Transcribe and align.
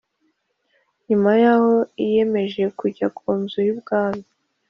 Nyuma 1.07 1.31
yaho 1.43 1.73
niyemeje 1.95 2.63
kujya 2.79 3.07
ku 3.17 3.25
Nzu 3.39 3.59
y 3.67 3.71
Ubwami 3.75 4.25